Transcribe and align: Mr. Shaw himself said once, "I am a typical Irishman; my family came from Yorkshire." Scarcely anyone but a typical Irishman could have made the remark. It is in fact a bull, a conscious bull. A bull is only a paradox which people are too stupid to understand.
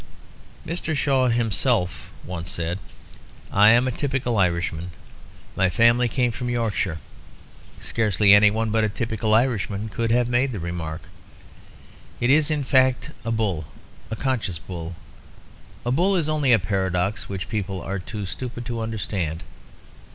Mr. 0.65 0.95
Shaw 0.97 1.27
himself 1.27 2.09
said 2.27 2.27
once, 2.27 2.59
"I 3.51 3.69
am 3.69 3.87
a 3.87 3.91
typical 3.91 4.35
Irishman; 4.35 4.89
my 5.55 5.69
family 5.69 6.07
came 6.07 6.31
from 6.31 6.49
Yorkshire." 6.49 6.97
Scarcely 7.79 8.33
anyone 8.33 8.71
but 8.71 8.83
a 8.83 8.89
typical 8.89 9.35
Irishman 9.35 9.89
could 9.89 10.09
have 10.09 10.27
made 10.27 10.53
the 10.53 10.59
remark. 10.59 11.03
It 12.19 12.31
is 12.31 12.49
in 12.49 12.63
fact 12.63 13.11
a 13.23 13.31
bull, 13.31 13.65
a 14.09 14.15
conscious 14.15 14.57
bull. 14.57 14.95
A 15.85 15.91
bull 15.91 16.15
is 16.15 16.27
only 16.27 16.51
a 16.51 16.57
paradox 16.57 17.29
which 17.29 17.47
people 17.47 17.79
are 17.83 17.99
too 17.99 18.25
stupid 18.25 18.65
to 18.65 18.81
understand. 18.81 19.43